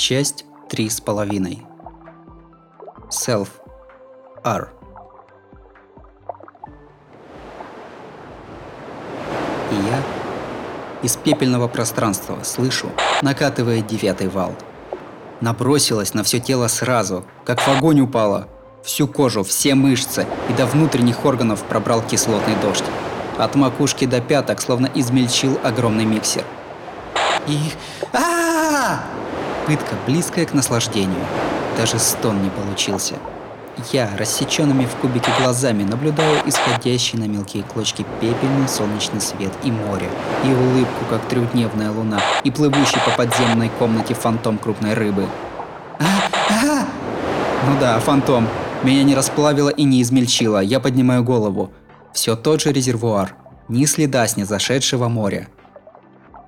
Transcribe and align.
Часть 0.00 0.46
три 0.70 0.88
с 0.88 0.98
половиной. 0.98 1.62
Self. 3.10 3.48
R. 4.42 4.72
И 9.70 9.74
я 9.74 10.02
из 11.02 11.16
пепельного 11.16 11.68
пространства 11.68 12.38
слышу, 12.44 12.88
накатывает 13.20 13.86
девятый 13.88 14.28
вал. 14.28 14.54
Набросилась 15.42 16.14
на 16.14 16.22
все 16.22 16.40
тело 16.40 16.68
сразу, 16.68 17.26
как 17.44 17.60
в 17.60 17.68
огонь 17.68 18.00
упала. 18.00 18.48
Всю 18.82 19.06
кожу, 19.06 19.44
все 19.44 19.74
мышцы 19.74 20.26
и 20.48 20.54
до 20.54 20.64
внутренних 20.64 21.26
органов 21.26 21.62
пробрал 21.64 22.00
кислотный 22.00 22.56
дождь. 22.62 22.86
От 23.36 23.54
макушки 23.54 24.06
до 24.06 24.22
пяток 24.22 24.62
словно 24.62 24.90
измельчил 24.94 25.60
огромный 25.62 26.06
миксер. 26.06 26.46
И... 27.46 27.58
а, 28.14 28.16
-а, 28.16 28.96
-а! 28.96 29.29
Пытка, 29.66 29.94
близкая 30.06 30.46
к 30.46 30.54
наслаждению. 30.54 31.24
Даже 31.76 31.98
стон 31.98 32.42
не 32.42 32.50
получился. 32.50 33.14
Я, 33.92 34.10
рассеченными 34.18 34.84
в 34.84 34.94
кубики 34.96 35.30
глазами, 35.40 35.84
наблюдаю 35.84 36.46
исходящий 36.46 37.18
на 37.18 37.24
мелкие 37.24 37.62
клочки 37.62 38.04
пепельный 38.20 38.68
солнечный 38.68 39.20
свет 39.20 39.52
и 39.64 39.70
море, 39.70 40.08
и 40.44 40.48
улыбку, 40.48 41.04
как 41.08 41.26
трехдневная 41.28 41.90
луна, 41.90 42.20
и 42.44 42.50
плывущий 42.50 43.00
по 43.04 43.12
подземной 43.16 43.70
комнате 43.78 44.14
фантом 44.14 44.58
крупной 44.58 44.94
рыбы. 44.94 45.26
А, 45.98 46.04
а! 46.50 46.86
Ну 47.66 47.78
да, 47.80 47.98
фантом. 48.00 48.48
Меня 48.82 49.04
не 49.04 49.14
расплавило 49.14 49.68
и 49.68 49.84
не 49.84 50.02
измельчило. 50.02 50.60
Я 50.60 50.80
поднимаю 50.80 51.22
голову. 51.22 51.72
Все 52.12 52.34
тот 52.36 52.60
же 52.60 52.72
резервуар. 52.72 53.34
Ни 53.68 53.84
следа 53.84 54.26
с 54.26 54.36
незашедшего 54.36 55.08
моря. 55.08 55.48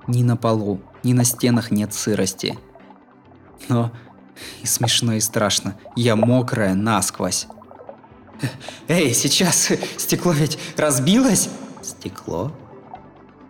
Ни 0.06 0.22
на 0.22 0.36
полу, 0.36 0.80
ни 1.02 1.12
на 1.12 1.24
стенах 1.24 1.70
нет 1.70 1.94
сырости. 1.94 2.58
Но 3.68 3.92
и 4.62 4.66
смешно, 4.66 5.14
и 5.14 5.20
страшно. 5.20 5.76
Я 5.96 6.16
мокрая 6.16 6.74
насквозь. 6.74 7.46
Эй, 8.88 9.14
сейчас 9.14 9.70
стекло 9.98 10.32
ведь 10.32 10.58
разбилось? 10.76 11.48
Стекло? 11.82 12.52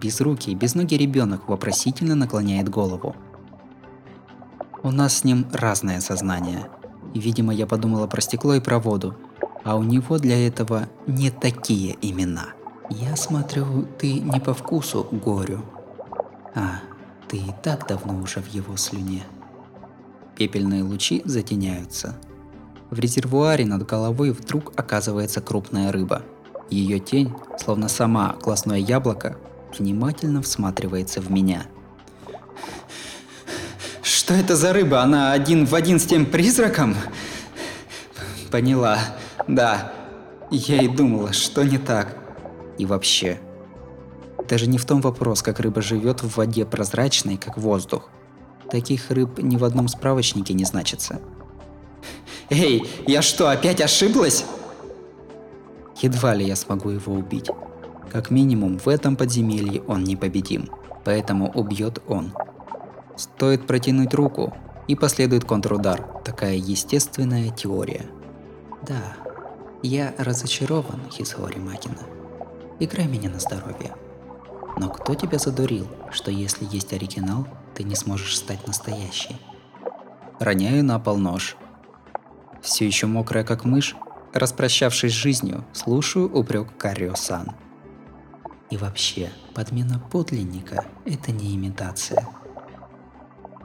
Без 0.01 0.21
руки 0.21 0.51
и 0.51 0.55
без 0.55 0.75
ноги 0.75 0.97
ребенок 0.97 1.49
вопросительно 1.49 2.15
наклоняет 2.15 2.69
голову. 2.69 3.17
У 4.83 4.91
нас 4.91 5.19
с 5.19 5.25
ним 5.25 5.47
разное 5.53 6.01
сознание. 6.01 6.69
Видимо, 7.15 7.55
я 7.55 7.67
подумала 7.67 8.07
про 8.07 8.21
стекло 8.21 8.55
и 8.55 8.61
про 8.61 8.79
воду. 8.79 9.17
А 9.65 9.77
у 9.77 9.83
него 9.83 10.19
для 10.19 10.47
этого 10.47 10.89
не 11.07 11.31
такие 11.31 11.97
имена– 12.03 12.49
я 12.91 13.17
смотрю, 13.17 13.87
ты 13.99 14.21
не 14.21 14.39
по 14.39 14.53
вкусу 14.53 15.07
горю. 15.11 15.63
А, 16.55 16.81
ты 17.27 17.39
и 17.39 17.53
так 17.63 17.87
давно 17.87 18.21
уже 18.21 18.41
в 18.41 18.49
его 18.49 18.77
слюне. 18.77 19.23
Пепельные 20.37 20.83
лучи 20.83 21.23
затеняются. 21.25 22.17
В 22.91 22.99
резервуаре 22.99 23.65
над 23.65 23.87
головой 23.87 24.31
вдруг 24.33 24.73
оказывается 24.77 25.41
крупная 25.41 25.93
рыба. 25.93 26.23
Ее 26.71 26.99
тень, 26.99 27.33
словно 27.59 27.89
сама 27.89 28.35
классное 28.41 28.79
яблоко, 28.79 29.37
внимательно 29.79 30.43
всматривается 30.43 31.21
в 31.21 31.31
меня. 31.31 31.67
Что 34.03 34.35
это 34.35 34.57
за 34.57 34.73
рыба? 34.73 35.03
Она 35.03 35.33
один 35.33 35.65
в 35.67 35.75
один 35.75 35.99
с 35.99 36.05
тем 36.05 36.27
призраком? 36.27 36.95
Поняла. 38.51 38.99
Да. 39.49 39.93
Я 40.51 40.83
и 40.83 40.89
думала, 40.89 41.33
что 41.33 41.63
не 41.63 41.79
так. 41.79 42.17
И 42.79 42.87
вообще. 42.87 43.41
Даже 44.49 44.67
не 44.67 44.79
в 44.79 44.85
том 44.85 45.01
вопрос, 45.01 45.43
как 45.43 45.61
рыба 45.61 45.81
живет 45.83 46.23
в 46.23 46.37
воде 46.37 46.67
прозрачной, 46.67 47.37
как 47.37 47.57
воздух. 47.57 48.11
Таких 48.73 49.11
рыб 49.11 49.39
ни 49.39 49.59
в 49.59 49.65
одном 49.65 49.87
справочнике 49.87 50.55
не 50.55 50.65
значится. 50.65 51.21
Эй, 52.49 52.89
я 53.07 53.21
что, 53.21 53.51
опять 53.51 53.83
ошиблась? 53.83 54.47
Едва 56.01 56.35
ли 56.35 56.47
я 56.47 56.57
смогу 56.57 56.89
его 56.89 57.13
убить. 57.13 57.51
Как 58.11 58.31
минимум, 58.31 58.79
в 58.79 58.89
этом 58.89 59.17
подземелье 59.17 59.83
он 59.83 60.05
непобедим. 60.05 60.71
Поэтому 61.05 61.51
убьет 61.53 62.03
он. 62.09 62.33
Стоит 63.15 63.67
протянуть 63.67 64.15
руку, 64.15 64.55
и 64.89 64.97
последует 64.97 65.45
контрудар. 65.45 66.09
Такая 66.25 66.55
естественная 66.55 67.51
теория. 67.51 68.07
Да, 68.87 69.17
я 69.83 70.15
разочарован, 70.17 71.01
Хисори 71.11 71.59
Макина. 71.59 71.99
Играй 72.81 73.07
меня 73.07 73.29
на 73.29 73.39
здоровье. 73.39 73.95
Но 74.79 74.89
кто 74.89 75.15
тебя 75.15 75.39
задурил, 75.39 75.87
что 76.11 76.31
если 76.31 76.67
есть 76.71 76.95
оригинал, 76.95 77.47
ты 77.83 77.89
не 77.89 77.97
сможешь 77.97 78.37
стать 78.37 78.65
настоящей? 78.69 79.37
Роняю 80.39 80.85
на 80.85 81.01
пол 81.01 81.17
нож. 81.17 81.57
Все 82.61 82.87
еще 82.87 83.07
мокрая 83.07 83.45
как 83.45 83.65
мышь, 83.65 83.97
распрощавшись 84.33 85.13
с 85.13 85.17
жизнью, 85.17 85.65
слушаю 85.73 86.33
упрек 86.33 86.77
Карио-сан. 86.77 87.57
И 88.71 88.77
вообще, 88.77 89.31
подмена 89.53 89.99
подлинника– 89.99 90.85
это 91.05 91.33
не 91.33 91.57
имитация. 91.57 92.27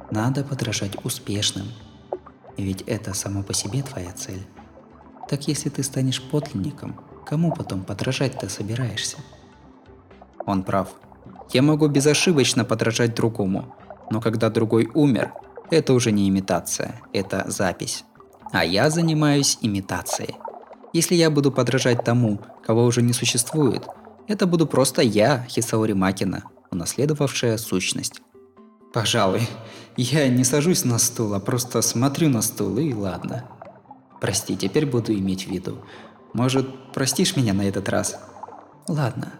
Надо 0.09 0.43
подражать 0.43 1.05
успешным, 1.05 1.67
ведь 2.57 2.81
это 2.81 3.13
само 3.13 3.43
по 3.43 3.53
себе 3.53 3.83
твоя 3.83 4.11
цель. 4.13 4.47
Так 5.29 5.47
если 5.47 5.69
ты 5.69 5.83
станешь 5.83 6.23
подлинником, 6.23 6.99
Кому 7.27 7.51
потом 7.51 7.83
подражать-то 7.83 8.47
собираешься? 8.47 9.17
Он 10.45 10.63
прав. 10.63 10.95
Я 11.51 11.61
могу 11.61 11.89
безошибочно 11.89 12.63
подражать 12.63 13.15
другому, 13.15 13.75
но 14.09 14.21
когда 14.21 14.49
другой 14.49 14.89
умер, 14.93 15.33
это 15.69 15.93
уже 15.93 16.11
не 16.11 16.29
имитация, 16.29 17.01
это 17.13 17.45
запись. 17.47 18.05
А 18.51 18.63
я 18.63 18.89
занимаюсь 18.89 19.57
имитацией. 19.61 20.35
Если 20.93 21.15
я 21.15 21.29
буду 21.29 21.51
подражать 21.51 22.03
тому, 22.03 22.39
кого 22.65 22.85
уже 22.85 23.01
не 23.01 23.13
существует, 23.13 23.85
это 24.27 24.47
буду 24.47 24.65
просто 24.65 25.01
я, 25.01 25.45
Хисаори 25.49 25.93
Макина, 25.93 26.43
унаследовавшая 26.71 27.57
сущность. 27.57 28.21
Пожалуй, 28.93 29.47
я 29.97 30.27
не 30.29 30.43
сажусь 30.43 30.85
на 30.85 30.97
стул, 30.97 31.33
а 31.33 31.39
просто 31.39 31.81
смотрю 31.81 32.29
на 32.29 32.41
стул 32.41 32.77
и 32.77 32.93
ладно. 32.93 33.45
Прости, 34.21 34.55
теперь 34.55 34.85
буду 34.85 35.13
иметь 35.13 35.47
в 35.47 35.51
виду. 35.51 35.77
Может, 36.33 36.93
простишь 36.93 37.35
меня 37.35 37.53
на 37.53 37.63
этот 37.63 37.89
раз? 37.89 38.17
Ладно, 38.87 39.33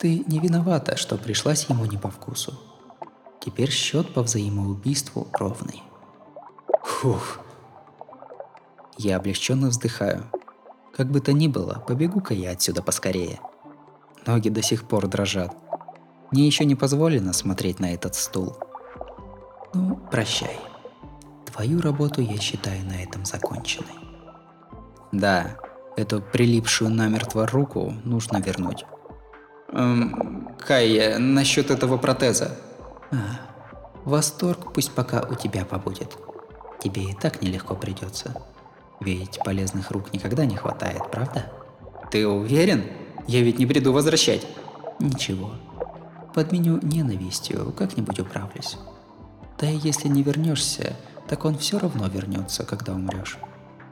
ты 0.00 0.24
не 0.26 0.38
виновата, 0.38 0.96
что 0.96 1.16
пришлась 1.16 1.66
ему 1.68 1.84
не 1.84 1.98
по 1.98 2.08
вкусу. 2.08 2.58
Теперь 3.44 3.70
счет 3.70 4.12
по 4.14 4.22
взаимоубийству 4.22 5.26
ровный. 5.32 5.82
Фух. 6.82 7.40
Я 8.96 9.16
облегченно 9.16 9.68
вздыхаю. 9.68 10.24
Как 10.94 11.10
бы 11.10 11.20
то 11.20 11.32
ни 11.32 11.48
было, 11.48 11.82
побегу-ка 11.86 12.34
я 12.34 12.52
отсюда 12.52 12.82
поскорее. 12.82 13.40
Ноги 14.26 14.48
до 14.48 14.62
сих 14.62 14.86
пор 14.86 15.08
дрожат. 15.08 15.56
Мне 16.30 16.46
еще 16.46 16.64
не 16.64 16.74
позволено 16.74 17.32
смотреть 17.32 17.80
на 17.80 17.92
этот 17.92 18.14
стул. 18.14 18.56
Ну, 19.74 19.96
прощай. 20.10 20.56
Твою 21.46 21.80
работу 21.80 22.20
я 22.20 22.38
считаю 22.38 22.84
на 22.86 23.02
этом 23.02 23.24
законченной. 23.24 23.98
Да, 25.10 25.56
Эту 25.94 26.22
прилипшую 26.22 26.90
намертво 26.90 27.46
руку 27.46 27.92
нужно 28.04 28.38
вернуть. 28.38 28.86
Эм, 29.72 30.48
Кай, 30.58 31.18
насчет 31.18 31.70
этого 31.70 31.98
протеза. 31.98 32.56
А, 33.12 33.16
восторг 34.04 34.72
пусть 34.72 34.92
пока 34.92 35.22
у 35.22 35.34
тебя 35.34 35.64
побудет. 35.64 36.16
Тебе 36.82 37.10
и 37.10 37.14
так 37.14 37.42
нелегко 37.42 37.74
придется. 37.74 38.42
Ведь 39.00 39.38
полезных 39.44 39.90
рук 39.90 40.12
никогда 40.12 40.46
не 40.46 40.56
хватает, 40.56 41.10
правда? 41.10 41.52
Ты 42.10 42.26
уверен? 42.26 42.84
Я 43.28 43.42
ведь 43.42 43.58
не 43.58 43.66
приду 43.66 43.92
возвращать. 43.92 44.46
Ничего. 44.98 45.52
Подменю 46.34 46.80
ненавистью, 46.82 47.72
как-нибудь 47.76 48.20
управлюсь. 48.20 48.78
Да 49.58 49.70
и 49.70 49.76
если 49.76 50.08
не 50.08 50.22
вернешься, 50.22 50.96
так 51.28 51.44
он 51.44 51.58
все 51.58 51.78
равно 51.78 52.08
вернется, 52.08 52.64
когда 52.64 52.94
умрешь. 52.94 53.38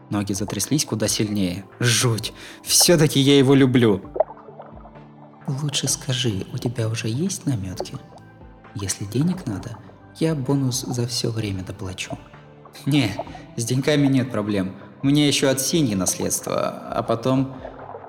Ноги 0.08 0.32
затряслись 0.32 0.84
куда 0.84 1.06
сильнее. 1.06 1.64
Жуть. 1.78 2.32
Все-таки 2.62 3.20
я 3.20 3.38
его 3.38 3.54
люблю. 3.54 4.02
Лучше 5.46 5.88
скажи, 5.88 6.46
у 6.52 6.58
тебя 6.58 6.88
уже 6.88 7.08
есть 7.08 7.46
наметки? 7.46 7.94
Если 8.74 9.04
денег 9.04 9.46
надо, 9.46 9.76
я 10.18 10.34
бонус 10.34 10.82
за 10.82 11.06
все 11.06 11.30
время 11.30 11.64
доплачу. 11.64 12.18
Не, 12.86 13.14
с 13.56 13.64
деньгами 13.64 14.06
нет 14.06 14.30
проблем. 14.30 14.74
У 15.02 15.06
меня 15.06 15.26
еще 15.26 15.48
от 15.48 15.60
Синьи 15.60 15.94
наследство, 15.94 16.68
а 16.68 17.02
потом... 17.02 17.56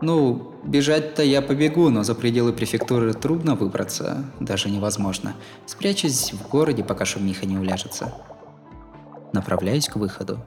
Ну, 0.02 0.56
бежать-то 0.64 1.22
я 1.22 1.44
побегу, 1.44 1.90
но 1.90 2.04
за 2.04 2.16
пределы 2.16 2.54
префектуры 2.54 3.14
трудно 3.14 3.54
выбраться, 3.54 4.26
даже 4.40 4.70
невозможно. 4.70 5.36
Спрячусь 5.68 6.34
в 6.34 6.50
городе, 6.50 6.84
пока 6.84 7.06
шумиха 7.06 7.46
не 7.46 7.58
уляжется. 7.58 8.12
Направляюсь 9.32 9.88
к 9.88 9.98
выходу. 9.98 10.44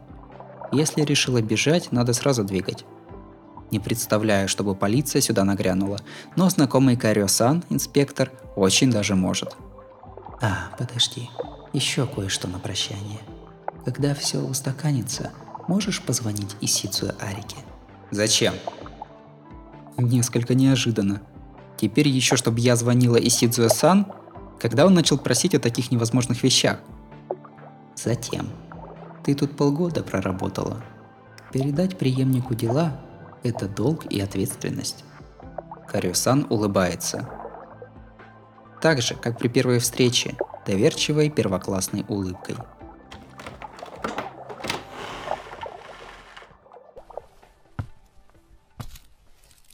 Если 0.73 1.03
решила 1.03 1.41
бежать, 1.41 1.93
надо 1.93 2.13
сразу 2.15 2.43
двигать. 2.43 2.85
Не 3.71 3.79
представляю, 3.79 4.49
чтобы 4.49 4.75
полиция 4.75 5.21
сюда 5.21 5.45
нагрянула, 5.45 5.99
но 6.37 6.51
знакомый 6.51 6.97
Карио-сан, 6.97 7.63
инспектор, 7.71 8.33
очень 8.57 8.91
даже 8.91 9.15
может. 9.15 9.57
А, 10.41 10.75
подожди, 10.79 11.31
еще 11.73 12.07
кое-что 12.07 12.49
на 12.49 12.59
прощание. 12.59 13.21
Когда 13.85 14.15
все 14.15 14.39
устаканится, 14.39 15.31
можешь 15.69 16.03
позвонить 16.03 16.57
Исицу 16.61 17.13
Арике? 17.21 17.57
Зачем? 18.11 18.55
Несколько 19.97 20.55
неожиданно. 20.55 21.23
Теперь 21.77 22.09
еще, 22.09 22.37
чтобы 22.37 22.61
я 22.61 22.77
звонила 22.77 23.17
Исидзуэ 23.17 23.69
Сан, 23.69 24.07
когда 24.61 24.87
он 24.87 24.95
начал 24.95 25.19
просить 25.19 25.55
о 25.55 25.61
таких 25.61 25.91
невозможных 25.91 26.43
вещах. 26.43 26.79
Затем. 27.95 28.49
Ты 29.25 29.35
тут 29.35 29.57
полгода 29.57 30.03
проработала. 30.03 30.83
Передать 31.53 31.99
преемнику 31.99 32.55
дела– 32.55 33.01
это 33.43 33.69
долг 33.69 34.07
и 34.07 34.21
ответственность. 34.21 35.05
Карюсан 35.89 36.47
улыбается. 36.51 37.29
Так 38.85 39.01
же, 39.01 39.15
как 39.15 39.39
при 39.39 39.49
первой 39.49 39.79
встрече, 39.79 40.37
доверчивой 40.67 41.31
первоклассной 41.31 42.05
улыбкой. 42.07 42.57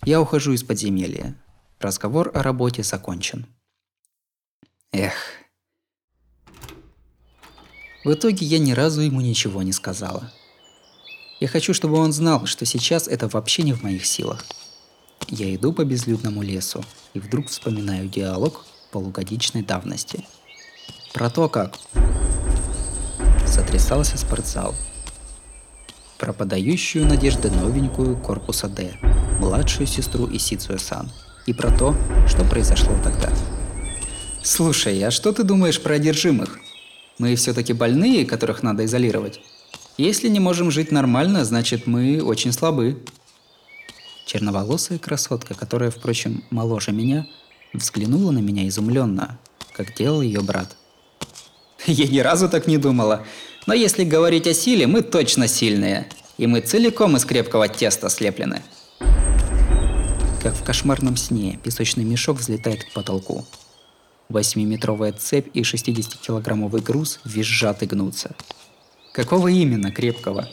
Я 0.05 0.21
ухожу 0.21 0.53
из 0.53 0.63
подземелья. 0.63 1.35
Разговор 1.81 2.31
о 2.35 2.45
работе 2.45 2.85
закончен. 2.85 3.47
Эх. 4.93 5.15
В 8.05 8.13
итоге 8.13 8.47
я 8.47 8.61
ни 8.61 8.71
разу 8.71 9.01
ему 9.01 9.21
ничего 9.21 9.65
не 9.65 9.73
сказала. 9.73 10.33
Я 11.41 11.49
хочу, 11.49 11.75
чтобы 11.75 11.97
он 11.97 12.13
знал, 12.13 12.47
что 12.47 12.65
сейчас 12.65 13.09
это 13.09 13.27
вообще 13.27 13.65
не 13.65 13.73
в 13.73 13.83
моих 13.83 14.07
силах. 14.07 14.47
Я 15.27 15.53
иду 15.53 15.73
по 15.73 15.85
безлюдному 15.85 16.43
лесу 16.43 16.85
и 17.13 17.19
вдруг 17.19 17.49
вспоминаю 17.49 18.09
диалог 18.09 18.67
полугодичной 18.91 19.63
давности. 19.63 20.25
Про 21.13 21.31
то, 21.31 21.49
как 21.49 21.79
сотрясался 23.47 24.17
спортзал. 24.17 24.75
Про 26.19 26.33
подающую 26.33 27.07
надежды 27.07 27.51
новенькую 27.51 28.17
корпуса 28.17 28.69
Д, 28.69 28.93
младшую 29.39 29.87
сестру 29.87 30.29
Исицуэ-сан. 30.31 31.11
И 31.47 31.53
про 31.53 31.71
то, 31.77 31.97
что 32.29 32.45
произошло 32.45 32.95
тогда. 33.03 33.31
Слушай, 34.43 35.03
а 35.03 35.11
что 35.11 35.33
ты 35.33 35.43
думаешь 35.43 35.81
про 35.81 35.95
одержимых? 35.95 36.59
Мы 37.19 37.35
все-таки 37.35 37.73
больные, 37.73 38.25
которых 38.25 38.63
надо 38.63 38.85
изолировать? 38.85 39.41
Если 39.99 40.29
не 40.29 40.41
можем 40.41 40.71
жить 40.71 40.93
нормально, 40.93 41.45
значит 41.45 41.87
мы 41.87 42.23
очень 42.23 42.53
слабы. 42.53 43.03
Черноволосая 44.27 44.99
красотка, 44.99 45.55
которая, 45.55 45.91
впрочем, 45.91 46.45
моложе 46.51 46.93
меня, 46.93 47.27
взглянула 47.73 48.31
на 48.31 48.39
меня 48.39 48.67
изумленно, 48.69 49.39
как 49.73 49.95
делал 49.95 50.23
ее 50.23 50.41
брат. 50.41 50.77
Я 51.87 52.07
ни 52.07 52.19
разу 52.19 52.49
так 52.49 52.67
не 52.67 52.79
думала. 52.79 53.25
Но 53.67 53.75
если 53.75 54.05
говорить 54.05 54.47
о 54.47 54.55
силе, 54.55 54.87
мы 54.87 55.03
точно 55.03 55.49
сильные. 55.49 56.09
И 56.39 56.47
мы 56.47 56.61
целиком 56.61 57.17
из 57.17 57.25
крепкого 57.25 57.69
теста 57.69 58.09
слеплены. 58.09 58.63
Как 60.43 60.55
в 60.55 60.65
кошмарном 60.65 61.17
сне, 61.17 61.59
песочный 61.63 62.05
мешок 62.05 62.39
взлетает 62.39 62.85
к 62.85 62.93
потолку. 62.93 63.45
Восьмиметровая 64.31 65.13
цепь 65.13 65.49
и 65.55 65.61
60-килограммовый 65.63 66.81
груз 66.81 67.21
визжат 67.25 67.83
и 67.83 67.87
гнутся. 67.87 68.35
Какого 69.13 69.49
именно 69.49 69.91
крепкого? 69.91 70.49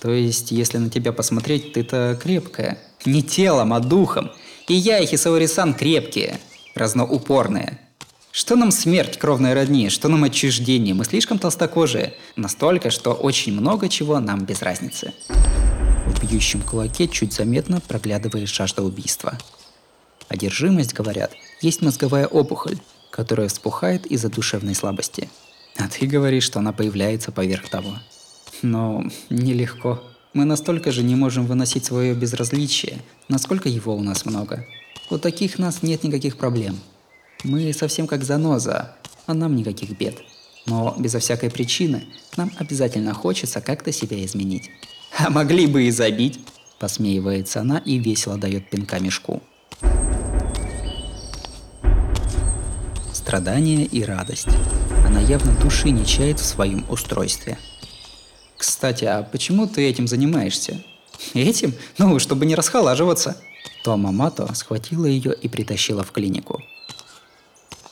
То 0.00 0.12
есть, 0.12 0.52
если 0.52 0.78
на 0.78 0.90
тебя 0.90 1.12
посмотреть, 1.12 1.72
ты-то 1.72 2.18
крепкая. 2.22 2.78
Не 3.06 3.22
телом, 3.22 3.72
а 3.72 3.80
духом. 3.80 4.30
И 4.68 4.74
я, 4.74 4.98
и 4.98 5.06
Хисаори-сан 5.06 5.74
крепкие, 5.74 6.38
разноупорные. 6.74 7.78
Что 8.32 8.56
нам 8.56 8.72
смерть 8.72 9.16
кровной 9.16 9.54
родни, 9.54 9.88
что 9.90 10.08
нам 10.08 10.24
отчуждение? 10.24 10.92
Мы 10.92 11.04
слишком 11.04 11.38
толстокожие. 11.38 12.14
Настолько, 12.34 12.90
что 12.90 13.12
очень 13.12 13.52
много 13.52 13.88
чего 13.88 14.18
нам 14.18 14.44
без 14.44 14.60
разницы. 14.60 15.14
В 16.06 16.20
бьющем 16.20 16.60
кулаке 16.62 17.06
чуть 17.06 17.32
заметно 17.32 17.80
проглядывает 17.80 18.48
жажда 18.48 18.82
убийства. 18.82 19.38
Одержимость, 20.28 20.94
говорят, 20.94 21.32
есть 21.60 21.80
мозговая 21.80 22.26
опухоль, 22.26 22.78
которая 23.10 23.48
вспухает 23.48 24.06
из-за 24.06 24.28
душевной 24.28 24.74
слабости. 24.74 25.30
А 25.76 25.88
ты 25.88 26.06
говоришь, 26.06 26.44
что 26.44 26.58
она 26.58 26.72
появляется 26.72 27.30
поверх 27.30 27.68
того. 27.68 27.94
Но 28.62 29.04
нелегко. 29.30 30.02
Мы 30.32 30.44
настолько 30.44 30.90
же 30.90 31.04
не 31.04 31.14
можем 31.14 31.46
выносить 31.46 31.84
свое 31.84 32.14
безразличие, 32.14 32.98
насколько 33.28 33.68
его 33.68 33.94
у 33.94 34.02
нас 34.02 34.24
много. 34.24 34.66
У 35.10 35.18
таких 35.18 35.58
нас 35.58 35.82
нет 35.82 36.04
никаких 36.04 36.36
проблем. 36.36 36.80
Мы 37.42 37.72
совсем 37.72 38.06
как 38.06 38.24
заноза, 38.24 38.96
а 39.26 39.34
нам 39.34 39.54
никаких 39.54 39.96
бед. 39.98 40.16
Но 40.66 40.94
безо 40.98 41.18
всякой 41.18 41.50
причины 41.50 42.04
нам 42.36 42.50
обязательно 42.56 43.12
хочется 43.12 43.60
как-то 43.60 43.92
себя 43.92 44.24
изменить. 44.24 44.70
А 45.16 45.30
могли 45.30 45.68
бы 45.68 45.84
и 45.84 45.92
забить, 45.92 46.40
посмеивается 46.80 47.60
она 47.60 47.78
и 47.78 47.98
весело 47.98 48.36
дает 48.36 48.68
пинка 48.68 48.98
мешку. 48.98 49.40
страдание 53.24 53.86
и 53.86 54.04
радость. 54.04 54.48
Она 55.06 55.18
явно 55.18 55.52
души 55.58 55.88
не 55.88 56.04
чает 56.04 56.40
в 56.40 56.44
своем 56.44 56.84
устройстве. 56.90 57.58
Кстати, 58.58 59.06
а 59.06 59.22
почему 59.22 59.66
ты 59.66 59.88
этим 59.88 60.06
занимаешься? 60.06 60.84
Этим? 61.32 61.72
Ну, 61.96 62.18
чтобы 62.18 62.44
не 62.44 62.54
расхолаживаться. 62.54 63.36
Тома 63.82 64.12
Мато 64.12 64.52
схватила 64.54 65.06
ее 65.06 65.34
и 65.34 65.48
притащила 65.48 66.02
в 66.02 66.12
клинику. 66.12 66.62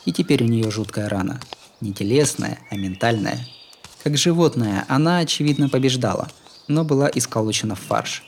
И 0.04 0.12
теперь 0.12 0.42
у 0.42 0.46
нее 0.46 0.70
жуткая 0.70 1.08
рана. 1.08 1.40
Не 1.80 1.92
телесная, 1.92 2.58
а 2.70 2.76
ментальная. 2.76 3.46
Как 4.02 4.16
животное, 4.16 4.84
она, 4.88 5.19
очевидно, 5.19 5.69
побеждала, 5.69 6.28
но 6.69 6.84
была 6.84 7.10
исколочена 7.12 7.74
в 7.74 7.80
фарш. 7.80 8.22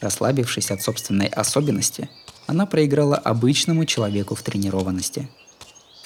Расслабившись 0.00 0.70
от 0.70 0.82
собственной 0.82 1.26
особенности, 1.26 2.08
она 2.46 2.66
проиграла 2.66 3.16
обычному 3.16 3.84
человеку 3.84 4.34
в 4.34 4.42
тренированности– 4.42 5.28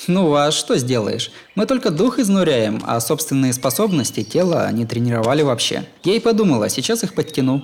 ну 0.09 0.35
а 0.35 0.51
что 0.51 0.77
сделаешь? 0.79 1.31
Мы 1.55 1.67
только 1.67 1.91
дух 1.91 2.19
изнуряем, 2.19 2.83
а 2.85 2.99
собственные 3.01 3.53
способности 3.53 4.25
тела 4.25 4.71
не 4.73 4.85
тренировали 4.85 5.43
вообще. 5.43 5.85
Я 6.03 6.17
и 6.17 6.21
подумала, 6.21 6.69
сейчас 6.69 7.05
их 7.05 7.15
подтяну. 7.15 7.63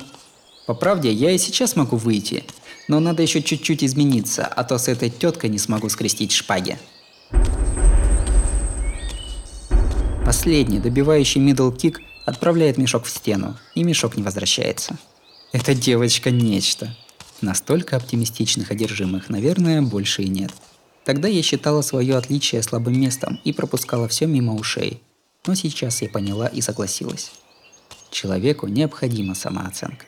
По 0.66 0.74
правде, 0.74 1.10
я 1.10 1.32
и 1.32 1.38
сейчас 1.38 1.74
могу 1.74 1.96
выйти, 1.96 2.44
но 2.88 3.00
надо 3.00 3.22
еще 3.22 3.42
чуть-чуть 3.42 3.84
измениться, 3.84 4.46
а 4.46 4.64
то 4.64 4.78
с 4.78 4.88
этой 4.88 5.10
теткой 5.10 5.50
не 5.50 5.58
смогу 5.58 5.88
скрестить 5.88 6.32
шпаги. 6.32 6.78
Последний, 10.24 10.78
добивающий 10.78 11.40
мидл 11.40 11.70
кик, 11.70 12.00
отправляет 12.26 12.76
мешок 12.76 13.04
в 13.04 13.10
стену, 13.10 13.56
и 13.74 13.84
мешок 13.84 14.16
не 14.16 14.22
возвращается. 14.22 14.98
Эта 15.52 15.74
девочка 15.74 16.30
нечто. 16.30 16.94
Настолько 17.40 17.96
оптимистичных 17.96 18.70
одержимых, 18.70 19.28
наверное, 19.28 19.80
больше 19.80 20.22
и 20.22 20.28
нет. 20.28 20.50
Тогда 21.04 21.28
я 21.28 21.42
считала 21.42 21.80
свое 21.80 22.16
отличие 22.16 22.62
слабым 22.62 23.00
местом 23.00 23.40
и 23.44 23.52
пропускала 23.52 24.08
все 24.08 24.26
мимо 24.26 24.54
ушей. 24.54 25.00
Но 25.46 25.54
сейчас 25.54 26.02
я 26.02 26.10
поняла 26.10 26.48
и 26.48 26.60
согласилась. 26.60 27.30
Человеку 28.10 28.66
необходима 28.66 29.34
самооценка. 29.34 30.04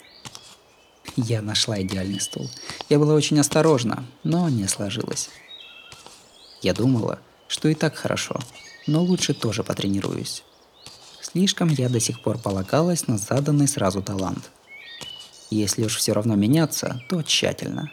Я 1.16 1.42
нашла 1.42 1.80
идеальный 1.82 2.20
стул. 2.20 2.48
Я 2.88 2.98
была 2.98 3.14
очень 3.14 3.38
осторожна, 3.38 4.04
но 4.24 4.48
не 4.48 4.66
сложилось. 4.68 5.30
Я 6.62 6.74
думала, 6.74 7.18
что 7.48 7.68
и 7.68 7.74
так 7.74 7.94
хорошо, 7.96 8.38
но 8.86 9.02
лучше 9.02 9.34
тоже 9.34 9.64
потренируюсь. 9.64 10.42
Слишком 11.20 11.68
я 11.68 11.88
до 11.88 12.00
сих 12.00 12.22
пор 12.22 12.38
полагалась 12.38 13.06
на 13.06 13.18
заданный 13.18 13.68
сразу 13.68 14.02
талант. 14.02 14.50
Если 15.50 15.84
уж 15.84 15.96
все 15.96 16.12
равно 16.12 16.36
меняться, 16.36 17.02
то 17.08 17.22
тщательно. 17.22 17.90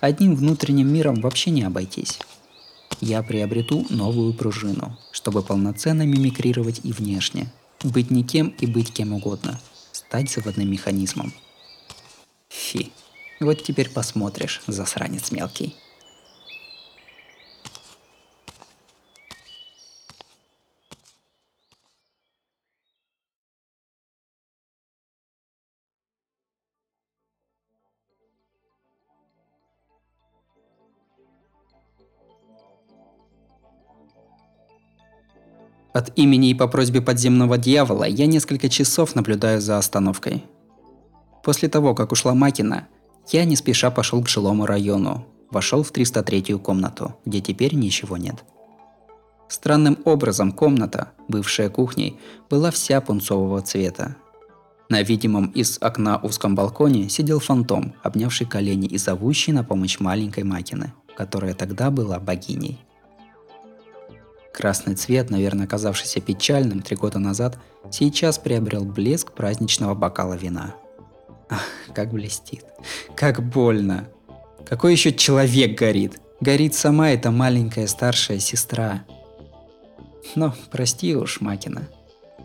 Одним 0.00 0.34
внутренним 0.34 0.92
миром 0.92 1.20
вообще 1.20 1.50
не 1.50 1.62
обойтись 1.62 2.18
я 3.00 3.22
приобрету 3.22 3.86
новую 3.88 4.34
пружину, 4.34 4.98
чтобы 5.10 5.42
полноценно 5.42 6.02
мимикрировать 6.02 6.80
и 6.84 6.92
внешне, 6.92 7.50
быть 7.82 8.10
никем 8.10 8.48
и 8.60 8.66
быть 8.66 8.92
кем 8.92 9.12
угодно, 9.12 9.58
стать 9.92 10.30
заводным 10.30 10.70
механизмом. 10.70 11.32
Фи, 12.70 12.92
вот 13.40 13.64
теперь 13.64 13.90
посмотришь, 13.90 14.62
засранец 14.68 15.32
мелкий. 15.32 15.74
От 35.92 36.16
имени 36.16 36.50
и 36.50 36.54
по 36.54 36.68
просьбе 36.68 37.02
подземного 37.02 37.58
дьявола 37.58 38.04
я 38.04 38.26
несколько 38.26 38.68
часов 38.68 39.16
наблюдаю 39.16 39.60
за 39.60 39.76
остановкой. 39.76 40.44
После 41.42 41.68
того, 41.68 41.94
как 41.94 42.12
ушла 42.12 42.34
Макина, 42.34 42.88
я 43.30 43.44
не 43.44 43.56
спеша 43.56 43.90
пошел 43.90 44.22
к 44.22 44.28
жилому 44.28 44.66
району, 44.66 45.26
вошел 45.50 45.82
в 45.82 45.92
303-ю 45.92 46.58
комнату, 46.58 47.16
где 47.24 47.40
теперь 47.40 47.74
ничего 47.74 48.16
нет. 48.16 48.44
Странным 49.48 49.98
образом 50.04 50.52
комната, 50.52 51.12
бывшая 51.28 51.70
кухней, 51.70 52.16
была 52.48 52.70
вся 52.70 53.00
пунцового 53.00 53.60
цвета. 53.62 54.16
На 54.88 55.02
видимом 55.02 55.46
из 55.46 55.78
окна 55.80 56.18
узком 56.18 56.54
балконе 56.54 57.08
сидел 57.08 57.40
фантом, 57.40 57.94
обнявший 58.02 58.46
колени 58.46 58.86
и 58.86 58.98
зовущий 58.98 59.52
на 59.52 59.64
помощь 59.64 59.98
маленькой 59.98 60.44
Макины, 60.44 60.92
которая 61.16 61.54
тогда 61.54 61.90
была 61.90 62.18
богиней. 62.18 62.80
Красный 64.52 64.94
цвет, 64.94 65.30
наверное, 65.30 65.66
казавшийся 65.66 66.20
печальным 66.20 66.82
три 66.82 66.96
года 66.96 67.18
назад, 67.18 67.58
сейчас 67.90 68.38
приобрел 68.38 68.84
блеск 68.84 69.32
праздничного 69.32 69.94
бокала 69.94 70.34
вина. 70.34 70.74
Ах, 71.50 71.62
как 71.94 72.12
блестит. 72.12 72.64
Как 73.14 73.42
больно. 73.42 74.08
Какой 74.66 74.92
еще 74.92 75.12
человек 75.12 75.78
горит? 75.78 76.20
Горит 76.40 76.74
сама 76.74 77.10
эта 77.10 77.30
маленькая 77.30 77.86
старшая 77.86 78.38
сестра. 78.38 79.04
Но 80.34 80.54
прости 80.70 81.14
уж, 81.14 81.40
Макина. 81.40 81.88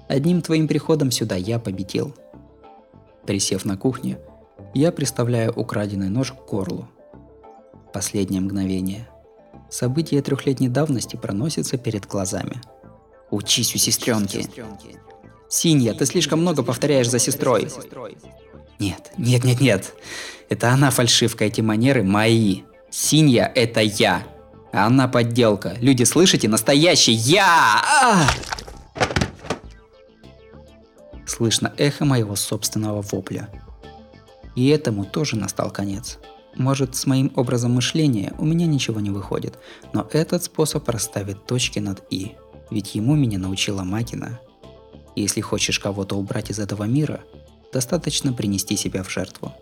Одним 0.10 0.42
твоим 0.42 0.68
приходом 0.68 1.12
сюда 1.12 1.36
я 1.36 1.60
победил– 1.60 2.14
Присев 3.26 3.66
на 3.66 3.76
кухне, 3.76 4.20
я 4.74 4.92
приставляю 4.92 5.52
украденный 5.52 6.10
нож 6.10 6.32
к 6.32 6.46
горлу. 6.46 6.88
Последнее 7.92 8.42
мгновение. 8.42 9.08
События 9.70 10.22
трехлетней 10.22 10.68
давности 10.68 11.16
проносятся 11.16 11.78
перед 11.78 12.06
глазами. 12.06 12.62
Учись 13.32 13.74
у 13.74 13.78
сестренки. 13.80 14.48
Синья, 15.50 15.94
ты 15.94 16.06
слишком 16.06 16.42
много 16.42 16.62
повторяешь 16.62 17.10
за 17.10 17.20
сестрой. 17.20 17.70
Нет, 18.80 19.12
нет, 19.18 19.44
нет, 19.44 19.62
нет. 19.62 19.94
Это 20.50 20.72
она 20.72 20.92
фальшивка, 20.92 21.46
эти 21.46 21.62
манеры 21.62 22.04
мои. 22.04 22.62
Синья– 22.90 23.52
это 23.56 23.82
я. 23.82 24.24
А 24.72 24.88
она 24.88 25.08
подделка. 25.08 25.76
Люди, 25.80 26.04
слышите? 26.04 26.48
Настоящий 26.48 27.14
я! 27.14 27.82
А! 27.84 28.28
слышно 31.36 31.74
эхо 31.78 32.06
моего 32.06 32.36
собственного 32.36 33.02
вопля. 33.02 33.50
И 34.56 34.68
этому 34.68 35.04
тоже 35.04 35.36
настал 35.36 35.70
конец. 35.70 36.18
Может, 36.56 36.96
с 36.96 37.06
моим 37.06 37.32
образом 37.36 37.74
мышления 37.74 38.34
у 38.38 38.46
меня 38.46 38.66
ничего 38.66 39.02
не 39.02 39.10
выходит, 39.10 39.60
но 39.92 40.08
этот 40.14 40.46
способ 40.46 40.88
расставит 40.88 41.46
точки 41.46 41.80
над 41.80 42.04
«и», 42.10 42.36
ведь 42.72 42.96
ему 42.96 43.16
меня 43.16 43.38
научила 43.38 43.84
Макина. 43.84 44.40
Если 45.18 45.42
хочешь 45.42 45.80
кого-то 45.80 46.16
убрать 46.16 46.50
из 46.50 46.60
этого 46.60 46.86
мира, 46.86 47.22
достаточно 47.76 48.34
принести 48.34 48.76
себя 48.76 49.04
в 49.04 49.12
жертву. 49.12 49.54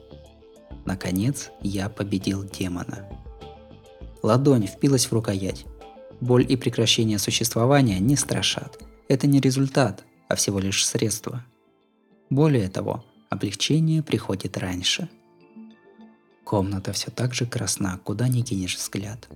Наконец, 0.86 1.52
я 1.62 1.90
победил 1.90 2.44
демона. 2.44 3.10
Ладонь 4.22 4.68
впилась 4.68 5.08
в 5.08 5.14
рукоять. 5.14 5.66
Боль 6.22 6.46
и 6.48 6.56
прекращение 6.56 7.20
существования 7.20 8.00
не 8.00 8.16
страшат. 8.16 8.80
Это 9.10 9.28
не 9.28 9.42
результат, 9.42 10.06
а 10.30 10.36
всего 10.36 10.60
лишь 10.60 10.86
средство– 10.86 11.44
более 12.34 12.68
того, 12.68 13.06
облегчение 13.30 14.02
приходит 14.02 14.58
раньше. 14.58 15.08
Комната 16.44 16.92
все 16.92 17.12
так 17.12 17.36
же 17.36 17.46
красна, 17.46 18.00
куда 18.04 18.28
ни 18.28 18.42
кинешь 18.42 18.76
взгляд. 18.76 19.30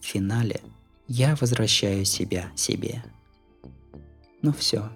В 0.00 0.06
финале 0.06 0.62
я 1.08 1.36
возвращаю 1.36 2.06
себя 2.06 2.50
себе. 2.56 3.04
Ну 4.40 4.50
все, 4.54 4.88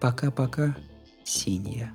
пока-пока, 0.00 0.76
синяя. 1.22 1.94